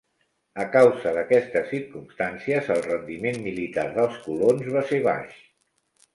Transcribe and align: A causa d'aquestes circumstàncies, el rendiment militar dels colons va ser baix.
A 0.61 0.63
causa 0.75 1.11
d'aquestes 1.17 1.69
circumstàncies, 1.73 2.71
el 2.77 2.81
rendiment 2.87 3.39
militar 3.45 3.85
dels 4.01 4.19
colons 4.27 4.75
va 4.79 4.85
ser 4.91 5.03
baix. 5.11 5.39